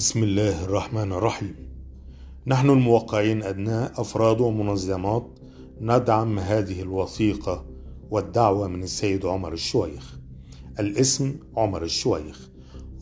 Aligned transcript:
بسم 0.00 0.22
الله 0.22 0.64
الرحمن 0.64 1.12
الرحيم. 1.12 1.54
نحن 2.46 2.70
الموقعين 2.70 3.42
أبناء 3.42 4.00
أفراد 4.00 4.40
ومنظمات 4.40 5.26
ندعم 5.80 6.38
هذه 6.38 6.82
الوثيقة 6.82 7.64
والدعوة 8.10 8.68
من 8.68 8.82
السيد 8.82 9.26
عمر 9.26 9.52
الشويخ. 9.52 10.18
الاسم 10.78 11.34
عمر 11.56 11.82
الشويخ. 11.82 12.48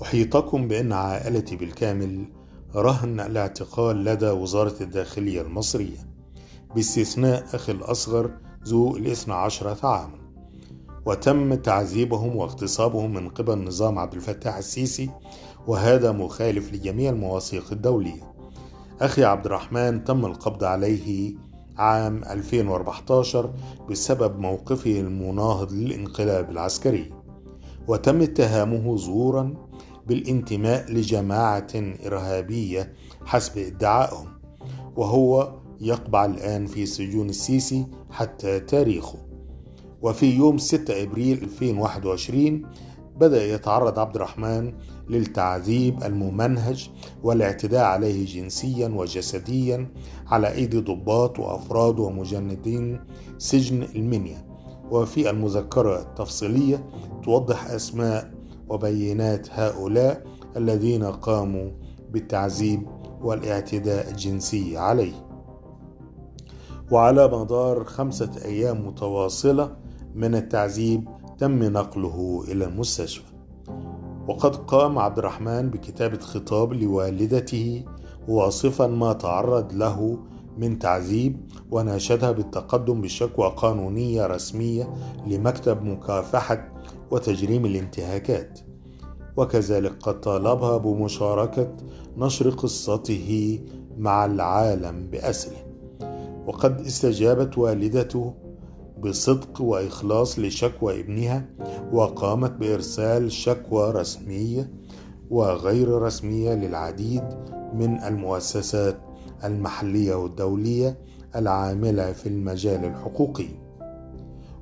أحيطكم 0.03 0.69
بأن 0.69 0.93
عائلتي 0.93 1.57
بالكامل 1.57 2.25
رهن 2.75 3.21
الاعتقال 3.21 4.05
لدى 4.05 4.31
وزارة 4.31 4.83
الداخلية 4.83 5.43
المصرية 5.43 6.09
باستثناء 6.75 7.45
أخي 7.55 7.73
الأصغر 7.73 8.31
ذو 8.65 8.97
الاثنى 8.97 9.35
عشرة 9.35 9.87
عاما. 9.87 10.19
وتم 11.09 11.55
تعذيبهم 11.55 12.37
واغتصابهم 12.37 13.15
من 13.15 13.29
قبل 13.29 13.65
نظام 13.65 13.99
عبد 13.99 14.15
الفتاح 14.15 14.57
السيسي 14.57 15.11
وهذا 15.67 16.13
مخالف 16.13 16.73
لجميع 16.73 17.11
المواثيق 17.11 17.73
الدولية. 17.73 18.33
أخي 19.01 19.25
عبد 19.25 19.47
الرحمن 19.47 20.05
تم 20.05 20.27
القبض 20.27 20.65
عليه 20.65 21.35
عام 21.79 22.25
2014 22.25 23.55
بسبب 23.91 24.39
موقفه 24.39 25.01
المناهض 25.01 25.73
للانقلاب 25.73 26.51
العسكري. 26.51 27.13
وتم 27.89 28.23
اتهامه 28.23 28.97
زورا 28.97 29.55
بالانتماء 30.07 30.93
لجماعة 30.93 31.73
إرهابية 32.07 32.93
حسب 33.25 33.59
ادعائهم 33.59 34.29
وهو 34.97 35.55
يقبع 35.81 36.25
الآن 36.25 36.67
في 36.67 36.87
سجون 36.87 37.29
السيسي 37.29 37.87
حتى 38.11 38.61
تاريخه. 38.61 39.28
وفي 40.03 40.37
يوم 40.37 40.59
6 40.59 41.03
إبريل 41.03 41.43
2021 41.43 42.63
بدأ 43.17 43.45
يتعرض 43.45 43.99
عبد 43.99 44.17
الرحمن 44.17 44.73
للتعذيب 45.09 46.03
الممنهج 46.05 46.91
والاعتداء 47.23 47.85
عليه 47.85 48.27
جنسيا 48.27 48.89
وجسديا 48.89 49.91
على 50.27 50.53
أيدي 50.53 50.81
ضباط 50.81 51.39
وأفراد 51.39 51.99
ومجندين 51.99 53.01
سجن 53.39 53.83
المنيا. 53.83 54.49
وفي 54.91 55.31
المذكرة 55.31 56.01
التفصيلية 56.01 56.89
توضح 57.25 57.71
أسماء 57.71 58.35
وبينات 58.69 59.49
هؤلاء 59.51 60.25
الذين 60.57 61.05
قاموا 61.05 61.71
بالتعذيب 62.11 62.83
والاعتداء 63.23 64.11
الجنسي 64.11 64.77
عليه. 64.77 65.29
وعلى 66.91 67.29
مدار 67.29 67.85
خمسة 67.85 68.31
أيام 68.45 68.87
متواصلة 68.87 69.77
من 70.15 70.35
التعذيب 70.35 71.09
تم 71.39 71.63
نقله 71.63 72.45
إلى 72.49 72.65
المستشفى. 72.65 73.33
وقد 74.29 74.57
قام 74.57 74.99
عبد 74.99 75.19
الرحمن 75.19 75.71
بكتابة 75.71 76.19
خطاب 76.19 76.73
لوالدته 76.73 77.85
واصفا 78.29 78.87
ما 78.87 79.13
تعرض 79.13 79.73
له 79.73 80.19
من 80.59 80.79
تعذيب 80.79 81.41
وناشدها 81.71 82.33
بالتقدم 82.33 83.01
بشكوى 83.01 83.53
قانونية 83.57 84.27
رسمية 84.27 84.95
لمكتب 85.27 85.83
مكافحة 85.83 86.73
وتجريم 87.11 87.67
الانتهاكات. 87.67 88.61
وكذلك 89.37 90.03
قد 90.03 90.21
طالبها 90.21 90.77
بمشاركة 90.77 91.77
نشر 92.17 92.51
قصته 92.51 93.61
مع 93.99 94.25
العالم 94.25 95.11
بأسره. 95.11 95.69
وقد 96.47 96.81
استجابت 96.81 97.59
والدته 97.59 98.35
بصدق 99.03 99.61
وإخلاص 99.63 100.39
لشكوى 100.39 101.01
ابنها 101.01 101.47
وقامت 101.93 102.53
بإرسال 102.53 103.33
شكوى 103.33 103.91
رسمية 103.91 104.71
وغير 105.31 105.89
رسمية 106.03 106.55
للعديد 106.55 107.25
من 107.75 108.03
المؤسسات 108.03 108.97
المحلية 109.45 110.15
والدولية 110.15 110.99
العاملة 111.37 112.13
في 112.13 112.29
المجال 112.29 112.85
الحقوقي. 112.85 113.49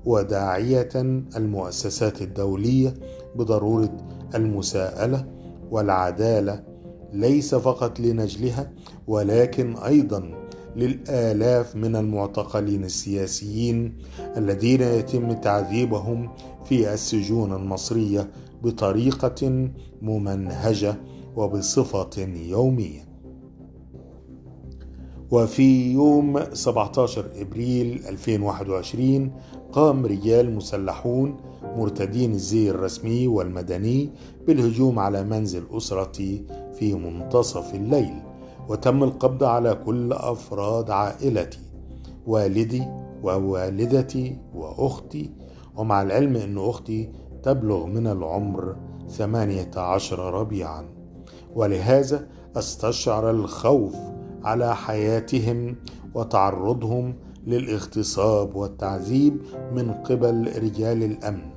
وداعية 0.05 0.89
المؤسسات 1.37 2.23
الدولية 2.23 2.95
بضرورة 3.37 3.97
المساءلة 4.35 5.27
والعدالة 5.71 6.65
ليس 7.13 7.55
فقط 7.55 8.01
لنجلها 8.01 8.73
ولكن 9.07 9.77
أيضا 9.77 10.46
للآلاف 10.77 11.77
من 11.77 11.97
المعتقلين 11.97 12.85
السياسيين 12.85 13.99
الذين 14.37 14.81
يتم 14.83 15.33
تعذيبهم 15.33 16.31
في 16.65 16.93
السجون 16.95 17.53
المصرية 17.53 18.31
بطريقة 18.63 19.69
ممنهجة 20.03 20.97
وبصفة 21.37 22.29
يومية. 22.49 23.07
وفي 25.31 25.93
يوم 25.93 26.41
17 26.53 27.27
إبريل 27.37 28.03
2021 28.09 29.33
قام 29.73 30.07
رجال 30.07 30.55
مسلحون 30.55 31.37
مرتدين 31.77 32.33
الزي 32.33 32.71
الرسمي 32.71 33.27
والمدني 33.27 34.11
بالهجوم 34.47 34.99
على 34.99 35.25
منزل 35.25 35.63
أسرتي 35.73 36.45
في 36.79 36.95
منتصف 36.95 37.75
الليل 37.75 38.15
وتم 38.69 39.05
القبض 39.05 39.45
على 39.45 39.75
كل 39.75 40.13
أفراد 40.13 40.91
عائلتي 40.91 41.59
والدي 42.27 42.83
ووالدتي 43.23 44.39
وأختي. 44.55 45.31
ومع 45.77 46.03
العلم 46.03 46.37
أن 46.37 46.59
أختي 46.59 47.13
تبلغ 47.43 47.87
من 47.87 48.07
العمر 48.07 48.77
ثمانية 49.09 49.71
عشر 49.77 50.35
ربيعا. 50.35 50.85
ولهذا 51.55 52.29
استشعر 52.57 53.31
الخوف 53.31 53.95
على 54.45 54.77
حياتهم 54.77 55.77
وتعرضهم 56.15 57.15
للاغتصاب 57.47 58.57
والتعذيب 58.57 59.41
من 59.73 59.93
قبل 59.93 60.53
رجال 60.63 61.03
الأمن. 61.03 61.51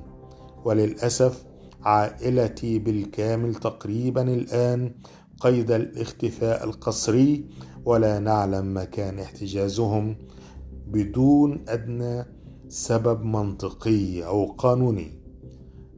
وللأسف 0.64 1.44
عائلتي 1.82 2.78
بالكامل 2.78 3.54
تقريبا 3.54 4.22
الآن 4.22 4.92
قيد 5.40 5.70
الاختفاء 5.70 6.64
القسري 6.64 7.44
ولا 7.84 8.18
نعلم 8.18 8.76
مكان 8.76 9.18
احتجازهم 9.18 10.16
بدون 10.86 11.64
أدنى 11.68 12.24
سبب 12.68 13.24
منطقي 13.24 14.24
أو 14.24 14.46
قانوني. 14.46 15.20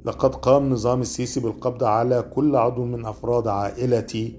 لقد 0.04 0.34
قام 0.34 0.70
نظام 0.70 1.00
السيسي 1.00 1.40
بالقبض 1.40 1.84
على 1.84 2.22
كل 2.22 2.56
عضو 2.56 2.84
من 2.84 3.06
أفراد 3.06 3.48
عائلتي. 3.48 4.38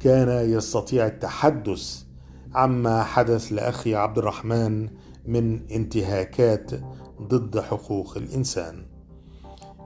كان 0.00 0.50
يستطيع 0.50 1.06
التحدث 1.06 2.02
عما 2.54 3.02
حدث 3.02 3.52
لأخي 3.52 3.94
عبد 3.94 4.18
الرحمن 4.18 4.88
من 5.26 5.70
انتهاكات 5.70 6.70
ضد 7.22 7.60
حقوق 7.60 8.16
الإنسان. 8.16 8.86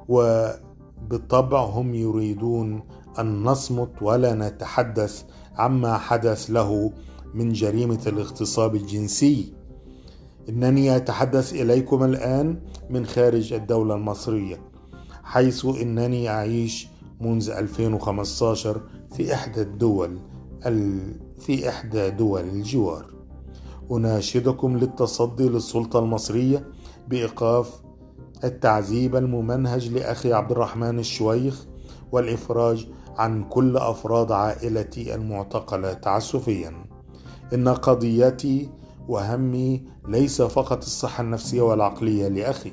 وبالطبع 0.08 1.64
هم 1.64 1.94
يريدون 1.94 2.82
أن 3.18 3.42
نصمت 3.42 3.90
ولا 4.02 4.34
نتحدث 4.34 5.24
عما 5.56 5.98
حدث 5.98 6.50
له 6.50 6.92
من 7.34 7.52
جريمة 7.52 8.00
الاغتصاب 8.06 8.74
الجنسي. 8.74 9.52
إنني 10.48 10.96
أتحدث 10.96 11.52
إليكم 11.52 12.04
الآن 12.04 12.60
من 12.90 13.06
خارج 13.06 13.52
الدولة 13.52 13.94
المصرية 13.94 14.60
حيث 15.24 15.64
إنني 15.64 16.28
أعيش 16.28 16.88
منذ 17.20 17.50
2015 17.50 18.80
في 19.16 19.34
إحدى 19.34 19.62
الدول 19.62 20.18
في 21.38 21.68
إحدى 21.68 22.10
دول 22.10 22.40
الجوار. 22.40 23.06
أناشدكم 23.92 24.76
للتصدي 24.76 25.48
للسلطة 25.48 25.98
المصرية 25.98 26.66
بإيقاف 27.08 27.80
التعذيب 28.44 29.16
الممنهج 29.16 29.88
لأخي 29.88 30.32
عبد 30.32 30.50
الرحمن 30.50 30.98
الشويخ 30.98 31.66
والإفراج 32.12 32.88
عن 33.18 33.44
كل 33.44 33.76
أفراد 33.76 34.32
عائلتي 34.32 35.14
المعتقلة 35.14 35.92
تعسفيا. 35.92 36.84
إن 37.54 37.68
قضيتي 37.68 38.68
وهمي 39.08 39.84
ليس 40.08 40.42
فقط 40.42 40.78
الصحة 40.82 41.22
النفسية 41.22 41.62
والعقلية 41.62 42.28
لأخي. 42.28 42.72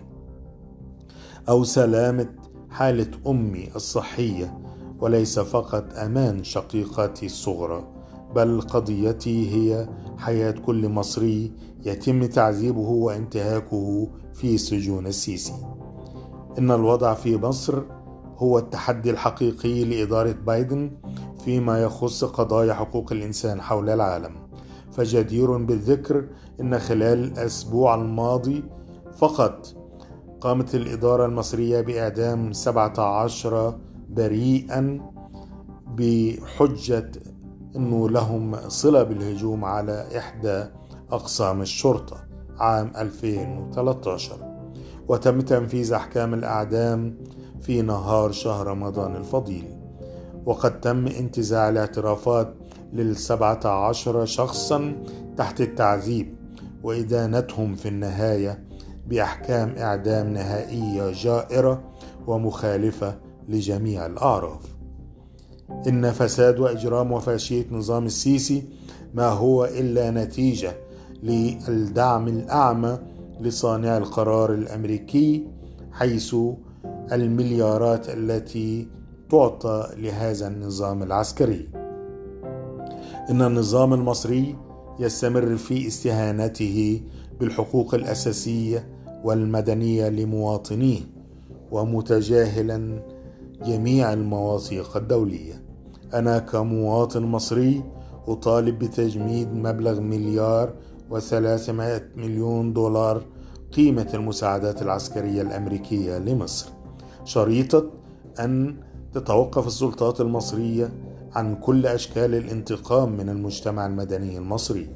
أو 1.50 1.63
سلامة 1.63 2.30
حالة 2.69 3.12
أمي 3.28 3.69
الصحية 3.75 4.60
وليس 5.00 5.39
فقط 5.39 5.94
أمان 5.98 6.44
شقيقتي 6.44 7.25
الصغرى 7.25 7.88
بل 8.36 8.62
قضيتي 8.62 9.56
هي 9.56 9.90
حياة 10.18 10.51
كل 10.51 10.90
مصري 10.90 11.51
يتم 11.86 12.25
تعذيبه 12.25 12.80
وانتهاكه 12.90 14.07
في 14.33 14.57
سجون 14.57 15.07
السيسي. 15.07 15.54
إن 16.57 16.72
الوضع 16.72 17.13
في 17.13 17.38
مصر 17.38 17.83
هو 18.38 18.60
التحدي 18.60 19.10
الحقيقي 19.10 19.84
لإدارة 19.84 20.31
بايدن 20.31 20.92
فيما 21.45 21.81
يخص 21.84 22.24
قضايا 22.24 22.74
حقوق 22.74 23.12
الإنسان 23.12 23.62
حول 23.62 23.89
العالم. 23.89 24.36
فجدير 24.92 25.57
بالذكر 25.57 26.28
أن 26.62 26.80
خلال 26.80 27.24
الأسبوع 27.24 27.95
الماضي 27.95 28.63
فقط 29.18 29.75
قامت 30.42 30.75
الإدارة 30.75 31.25
المصرية 31.25 31.81
بإعدام 31.81 32.54
17 32.54 33.80
بريئا 34.10 35.01
بحجة 35.88 37.12
أنه 37.75 38.10
لهم 38.10 38.69
صلة 38.69 39.04
بالهجوم 39.04 39.66
على 39.66 40.18
إحدى 40.18 40.66
أقسام 41.12 41.62
الشرطة 41.62 42.18
عام 42.60 42.92
2013 42.98 44.33
وتم 45.07 45.42
تنفيذ 45.42 45.94
أحكام 45.94 46.33
الأعدام 46.33 47.18
في 47.62 47.81
نهار 47.81 48.31
شهر 48.31 48.68
رمضان 48.68 49.15
الفضيل. 49.15 49.65
وقد 50.45 50.80
تم 50.80 51.07
انتزاع 51.07 51.69
الاعترافات 51.69 52.54
للسبعة 52.94 53.68
عشر 53.68 54.25
شخصا 54.25 54.95
تحت 55.38 55.62
التعذيب 55.62 56.36
وإدانتهم 56.83 57.75
في 57.75 57.88
النهاية 57.88 58.63
بأحكام 59.07 59.75
إعدام 59.77 60.33
نهائية 60.33 61.12
جائرة 61.12 61.83
ومخالفة 62.27 63.15
لجميع 63.50 64.06
الأعراف. 64.06 64.62
إن 65.88 66.12
فساد 66.12 66.59
وإجرام 66.59 67.12
وفاشية 67.12 67.65
نظام 67.71 68.06
السيسي 68.06 68.63
ما 69.13 69.27
هو 69.27 69.65
إلا 69.65 70.12
نتيجة 70.12 70.74
للدعم 71.24 72.27
الأعمى 72.27 72.98
لصانع 73.42 73.98
القرار 73.98 74.54
الأمريكي 74.54 75.48
حيث 75.92 76.36
المليارات 77.12 78.09
التي 78.09 78.88
تعطى 79.30 79.88
لهذا 79.98 80.48
النظام 80.48 81.04
العسكري. 81.04 81.69
إن 83.30 83.42
النظام 83.42 83.94
المصري 83.94 84.56
يستمر 85.00 85.56
في 85.57 85.88
استهانته 85.88 87.01
بالحقوق 87.39 87.95
الأساسية 87.95 88.88
والمدنية 89.24 90.09
لمواطنيه 90.09 91.00
ومتجاهلا 91.71 93.04
جميع 93.65 94.13
المواثيق 94.13 94.98
الدولية. 94.98 95.63
أنا 96.13 96.39
كمواطن 96.39 97.24
مصري 97.24 97.83
أطالب 98.27 98.80
بتجميد 98.80 99.54
مبلغ 99.54 100.00
مليار 100.00 100.74
وثلاثمائة 101.09 102.01
مليون 102.15 102.74
دولار 102.74 103.24
قيمة 103.74 104.07
المساعدات 104.13 104.81
العسكرية 104.81 105.42
الأمريكية 105.42 106.18
لمصر. 106.18 106.77
شريطة 107.28 107.92
أن 108.40 108.76
تتوقف 109.14 109.68
السلطات 109.68 110.22
المصرية 110.22 110.90
عن 111.36 111.56
كل 111.56 111.86
أشكال 111.86 112.36
الانتقام 112.36 113.18
من 113.18 113.30
المجتمع 113.30 113.86
المدني 113.86 114.38
المصري. 114.38 114.90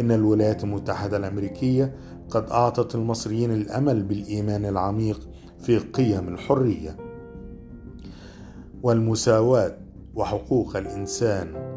إن 0.00 0.10
الولايات 0.10 0.64
المتحدة 0.64 1.16
الأمريكية 1.16 1.96
قد 2.30 2.50
أعطت 2.50 2.94
المصريين 2.94 3.52
الأمل 3.52 4.02
بالإيمان 4.02 4.64
العميق 4.64 5.28
في 5.58 5.78
قيم 5.78 6.28
الحرية 6.28 6.96
والمساواة 8.82 9.76
وحقوق 10.14 10.76
الإنسان. 10.76 11.72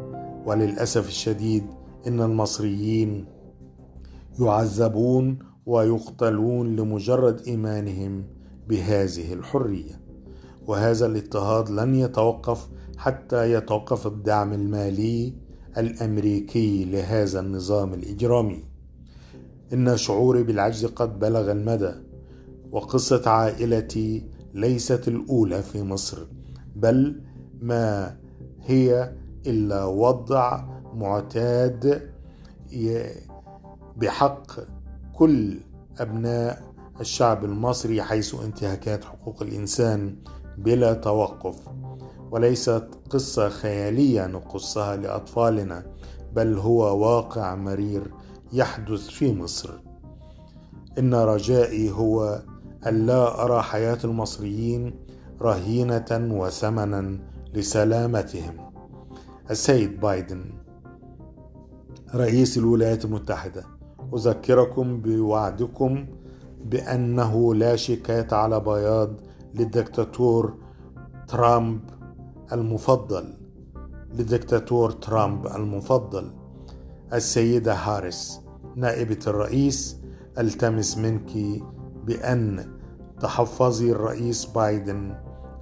وللأسف 0.46 1.08
الشديد 1.08 1.64
إن 2.06 2.20
المصريين 2.20 3.24
يعذبون 4.40 5.38
ويقتلون 5.66 6.76
لمجرد 6.76 7.40
إيمانهم 7.40 8.35
بهذه 8.68 9.32
الحرية 9.32 10.00
وهذا 10.66 11.06
الاضطهاد 11.06 11.70
لن 11.70 11.94
يتوقف 11.94 12.68
حتى 12.96 13.52
يتوقف 13.52 14.06
الدعم 14.06 14.52
المالي 14.52 15.34
الأمريكي 15.78 16.84
لهذا 16.84 17.40
النظام 17.40 17.94
الإجرامي. 17.94 18.64
إن 19.72 19.96
شعوري 19.96 20.42
بالعجز 20.42 20.86
قد 20.86 21.18
بلغ 21.18 21.52
المدى 21.52 21.92
وقصة 22.72 23.30
عائلتي 23.30 24.26
ليست 24.54 25.08
الأولى 25.08 25.62
في 25.62 25.82
مصر 25.82 26.18
بل 26.76 27.20
ما 27.60 28.16
هي 28.62 29.12
إلا 29.46 29.84
وضع 29.84 30.64
معتاد 30.94 32.10
بحق 33.96 34.52
كل 35.14 35.60
أبناء 35.98 36.74
الشعب 37.00 37.44
المصري 37.44 38.02
حيث 38.02 38.34
انتهاكات 38.34 39.04
حقوق 39.04 39.42
الإنسان 39.42 40.16
بلا 40.58 40.92
توقف 40.92 41.56
وليست 42.30 42.88
قصة 43.10 43.48
خيالية 43.48 44.26
نقصها 44.26 44.96
لأطفالنا 44.96 45.86
بل 46.32 46.58
هو 46.58 46.98
واقع 46.98 47.54
مرير 47.54 48.14
يحدث 48.52 49.08
في 49.08 49.34
مصر. 49.34 49.70
إن 50.98 51.14
رجائي 51.14 51.90
هو 51.90 52.42
الا 52.86 53.44
أرى 53.44 53.62
حياة 53.62 53.98
المصريين 54.04 54.94
رهينة 55.42 56.06
وثمنا 56.10 57.18
لسلامتهم. 57.54 58.70
السيد 59.50 60.00
بايدن 60.00 60.44
رئيس 62.14 62.58
الولايات 62.58 63.04
المتحدة 63.04 63.64
أذكركم 64.14 65.00
بوعدكم 65.00 66.06
بأنه 66.70 67.54
لا 67.54 67.76
شكاية 67.76 68.26
على 68.32 68.60
بياض 68.60 69.10
للدكتاتور 69.54 70.54
ترامب 71.28 71.80
المفضل. 72.52 73.34
للدكتاتور 74.14 74.90
ترامب 74.90 75.46
المفضل. 75.46 76.32
السيدة 77.12 77.74
هاريس 77.74 78.40
نائبة 78.76 79.18
الرئيس 79.26 80.00
التمس 80.38 80.98
منك 80.98 81.62
بأن 82.04 82.76
تحفظي 83.20 83.92
الرئيس 83.92 84.44
بايدن 84.44 85.14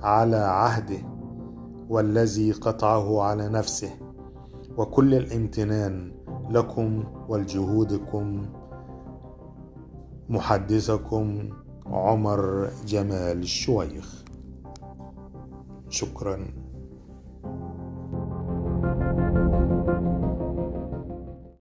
على 0.03 0.37
عهده 0.37 0.99
والذي 1.89 2.53
قطعه 2.53 3.23
على 3.23 3.49
نفسه. 3.49 3.91
وكل 4.77 5.15
الامتنان 5.15 6.13
لكم 6.51 7.05
ولجهودكم 7.29 8.47
محدثكم 10.29 11.49
عمر 11.87 12.71
جمال 12.87 13.39
الشويخ. 13.39 14.25
شكرا. 15.89 16.64